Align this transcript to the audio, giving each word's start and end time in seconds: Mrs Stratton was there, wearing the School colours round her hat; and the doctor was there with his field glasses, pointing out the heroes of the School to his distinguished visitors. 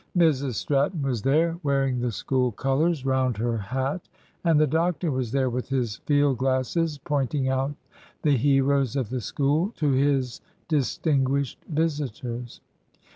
Mrs 0.17 0.55
Stratton 0.55 1.03
was 1.03 1.21
there, 1.21 1.59
wearing 1.61 1.99
the 1.99 2.11
School 2.11 2.51
colours 2.53 3.05
round 3.05 3.37
her 3.37 3.59
hat; 3.59 4.09
and 4.43 4.59
the 4.59 4.65
doctor 4.65 5.11
was 5.11 5.31
there 5.31 5.51
with 5.51 5.69
his 5.69 5.97
field 6.07 6.39
glasses, 6.39 6.97
pointing 6.97 7.49
out 7.49 7.75
the 8.23 8.35
heroes 8.35 8.95
of 8.95 9.11
the 9.11 9.21
School 9.21 9.69
to 9.75 9.91
his 9.91 10.41
distinguished 10.67 11.63
visitors. 11.69 12.61